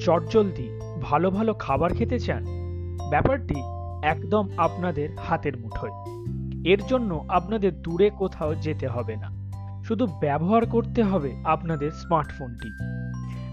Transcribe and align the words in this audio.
চটজলদি 0.00 0.80
ভালো 1.02 1.30
ভালো 1.30 1.54
খাবার 1.54 1.94
খেতে 1.94 2.20
চান? 2.20 2.44
ব্যাপারটি 3.10 3.54
একদম 4.02 4.48
আপনাদের 4.56 5.08
হাতের 5.18 5.56
মুঠোয়। 5.56 5.90
এর 6.64 6.78
জন্য 6.88 7.24
আপনাদের 7.28 7.82
দূরে 7.82 8.10
কোথাও 8.10 8.54
যেতে 8.54 8.88
হবে 8.88 9.16
না। 9.16 9.38
শুধু 9.84 10.06
ব্যবহার 10.06 10.66
করতে 10.66 11.02
হবে 11.02 11.32
আপনাদের 11.44 11.90
স্মার্টফোনটি। 11.90 12.68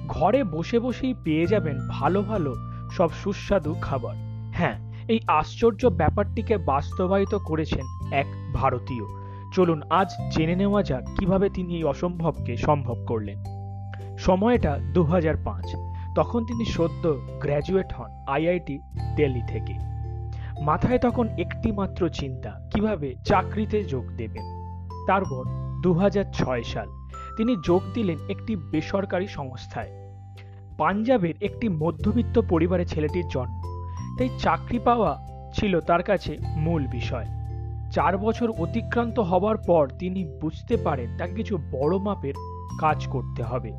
ঘরে 0.08 0.44
বসে 0.44 0.80
বসেই 0.80 1.14
পেয়ে 1.24 1.46
যাবেন 1.46 1.88
ভালো 1.90 2.22
ভালো, 2.22 2.56
সব 2.92 3.10
সুস্বাদু 3.24 3.76
খাবার। 3.82 4.16
হ্যাঁ 4.54 4.94
এই 5.08 5.20
আশ্চর্য 5.28 5.86
ব্যাপারটিকে 5.86 6.58
বাস্তবায়িত 6.58 7.36
করেছেন 7.36 8.14
এক 8.14 8.26
ভারতীয়। 8.54 9.06
চলুন 9.54 9.82
আজ 9.90 10.08
জেনে 10.36 10.56
নেওয়া 10.56 10.84
যাক 10.84 11.04
কীভাবে 11.20 11.50
তিনি 11.50 11.76
এই 11.76 11.84
অসম্ভবকে 11.84 12.58
সম্ভব 12.58 13.06
করলেন। 13.08 13.38
সময়টা 14.18 14.80
দু 14.94 15.04
হাজার 15.04 15.36
পাঁচ। 15.46 15.76
তখন 16.16 16.46
তিনি 16.46 16.66
সদ্য 16.66 17.18
গ্র্যাজুয়েট 17.42 17.94
হন 17.94 18.12
আইআইটি 18.28 18.80
দিল্লি 19.16 19.42
থেকে। 19.48 19.74
মাথায় 20.62 21.00
তখন 21.00 21.28
একটি 21.28 21.72
মাত্র 21.72 22.10
চিন্তা, 22.10 22.70
কীভাবে 22.74 23.16
চাকরিতে 23.26 23.84
যোগ 23.84 24.06
দেবেন? 24.18 24.44
তারপর 25.08 25.44
দু 25.84 26.00
সাল 26.64 26.90
তিনি 27.38 27.56
যোগ 27.66 27.82
দিলেন 27.94 28.18
একটি 28.30 28.56
বেসরকারি 28.56 29.28
সংস্থায়। 29.28 29.90
পাঞ্জাবের 30.78 31.34
একটি 31.42 31.70
মধ্যবিত্ত 31.70 32.42
পরিবারে 32.50 32.86
ছেলেটির 32.86 33.28
জন্ম। 33.28 33.62
তাই 34.18 34.30
চাকরি 34.40 34.80
পাওয়া 34.80 35.28
ছিল 35.54 35.80
তার 35.80 36.04
কাছে 36.04 36.38
মূল 36.58 36.88
বিষয়। 36.88 37.26
চার 37.92 38.18
বছর 38.18 38.52
অতিক্রান্ত 38.52 39.20
হবার 39.20 39.56
পর 39.58 39.90
তিনি 40.00 40.40
বুঝতে 40.42 40.78
পারেন 40.78 41.18
তাকে 41.18 41.34
কিছু 41.34 41.58
বড় 41.58 41.98
মাপের 41.98 42.34
কাজ 42.80 43.08
করতে 43.08 43.44
হবে। 43.44 43.72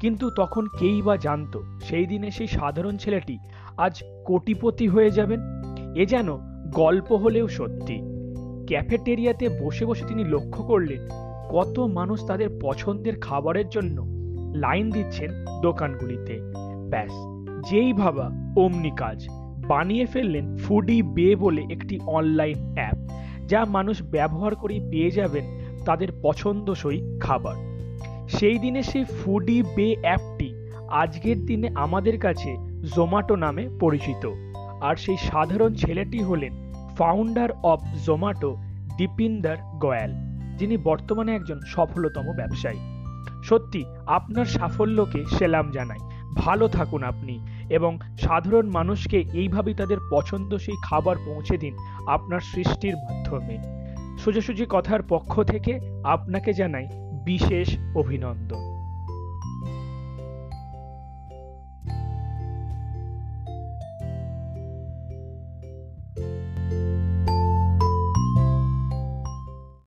কিন্তু 0.00 0.30
তখন 0.30 0.66
কেই 0.78 1.02
বা 1.02 1.16
জানতো, 1.16 1.62
সেই 1.80 2.06
দিনে 2.06 2.30
সেই 2.30 2.46
সাধারণ 2.46 2.96
ছেলেটি 2.96 3.38
আজ 3.76 4.02
কোটিপতি 4.26 4.88
হয়ে 4.88 5.10
যাবেন। 5.10 5.40
এ 5.96 6.06
যেন 6.06 6.28
গল্প 6.74 7.12
হলেও 7.12 7.48
সত্যি। 7.48 8.02
ক্যাফেটেরিয়াতে 8.66 9.48
বসে 9.48 9.84
বসে 9.86 10.04
তিনি 10.08 10.24
লক্ষ্য 10.24 10.64
করলেন, 10.64 11.08
কত 11.50 11.78
মানুষ 11.78 12.26
তাদের 12.26 12.48
পছন্দের 12.62 13.20
খাবারের 13.20 13.68
জন্য 13.68 14.06
লাইন 14.54 14.90
দিচ্ছেন 14.90 15.30
দোকানগুলিতে। 15.62 16.40
ব্যাস, 16.90 17.12
যেই 17.70 17.92
ভাবা 17.92 18.30
অমনি 18.56 18.90
কাজ। 18.96 19.28
বানিয়ে 19.68 20.06
ফেললেন 20.06 20.56
ফুডি 20.56 21.02
বে 21.02 21.36
বলে 21.36 21.62
একটি 21.70 22.00
অনলাইন 22.06 22.74
অ্যাপ, 22.74 22.96
যা 23.46 23.64
মানুষ 23.64 24.02
ব্যবহার 24.02 24.54
করেই 24.54 24.80
পেয়ে 24.90 25.10
যাবেন 25.10 25.44
তাদের 25.84 26.08
পছন্দসই 26.22 27.18
খাবার। 27.20 27.67
সেই 28.28 28.58
দিনে 28.58 28.82
সেই 28.82 29.04
ফুডি 29.04 29.62
বে 29.62 29.96
অ্যাপটি 30.02 30.54
আজকের 30.88 31.46
দিনে 31.46 31.68
আমাদের 31.74 32.18
কাছে 32.18 32.56
জোম্যাটো 32.96 33.36
নামে 33.36 33.68
পরিচিত। 33.80 34.32
আর 34.80 34.96
সেই 34.96 35.16
সাধারণ 35.16 35.74
ছেলেটি 35.74 36.22
হলেন 36.22 36.72
ফাউন্ডার 36.98 37.50
অব 37.62 37.78
জোম্যাটো 38.06 38.56
দীপিন্দর 38.96 39.56
গোয়াল, 39.80 40.12
যিনি 40.58 40.76
বর্তমানে 40.76 41.34
একজন 41.34 41.60
সফলতম 41.66 42.32
ব্যবসায়ী। 42.32 42.78
সত্যি, 43.42 43.84
আপনার 44.06 44.44
সাফল্যকে 44.44 45.24
সেলাম 45.38 45.70
জানাই। 45.70 45.98
ভালো 46.36 46.68
থাকুন 46.68 47.02
আপনি 47.02 47.46
এবং 47.70 47.98
সাধারণ 48.20 48.66
মানুষকে 48.68 49.24
এইভাবেই 49.32 49.74
তাদের 49.74 49.96
পছন্দসই 50.10 50.72
খাবার 50.84 51.16
পৌঁছে 51.26 51.58
দিন 51.58 51.76
আপনার 52.06 52.40
সৃষ্টির 52.40 52.96
মাধ্যমে। 52.96 53.58
সোজাসুজি 54.18 54.66
কথার 54.68 55.02
পক্ষ 55.02 55.42
থেকে 55.42 55.80
আপনাকে 56.04 56.52
জানাই 56.52 57.07
বিশেষ 57.28 57.68
অভিনন্দন। 57.94 58.77